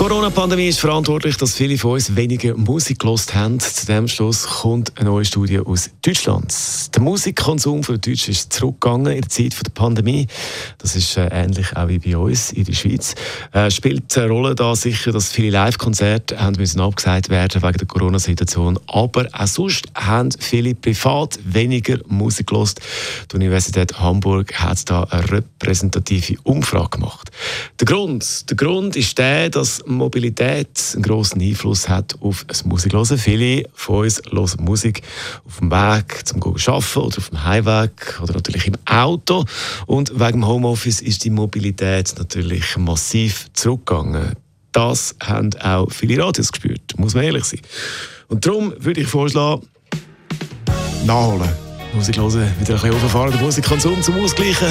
[0.00, 3.60] Corona-Pandemie ist verantwortlich, dass viele von uns weniger Musik gelost haben.
[3.60, 6.54] Zu dem Schluss kommt eine neue Studie aus Deutschland.
[6.94, 10.26] Der Musikkonsum der Deutschen ist zurückgegangen in der Zeit der Pandemie.
[10.78, 13.14] Das ist äh, ähnlich auch wie bei uns in der Schweiz.
[13.52, 17.86] Äh, spielt eine Rolle da sicher, dass viele Live-Konzerte haben müssen abgesagt werden wegen der
[17.86, 18.80] Corona-Situation.
[18.86, 22.80] Aber auch sonst haben viele privat weniger Musik gelost.
[23.30, 27.30] Die Universität Hamburg hat da eine repräsentative Umfrage gemacht.
[27.80, 33.16] Der Grund, der Grund ist der, dass Mobilität einen grossen Einfluss hat auf das Musiklosen.
[33.16, 35.00] Viele von uns hören Musik
[35.46, 39.46] auf dem Weg zum Arbeiten oder auf dem Heimweg oder natürlich im Auto.
[39.86, 44.36] Und wegen dem Homeoffice ist die Mobilität natürlich massiv zurückgegangen.
[44.72, 47.60] Das haben auch viele Radios gespürt, muss man ehrlich sein.
[48.28, 49.66] Und darum würde ich vorschlagen,
[51.06, 51.48] nachholen.
[51.94, 54.70] Musik hören, wieder ein bisschen auffahren, den Musikkonsum zum Ausgleichen.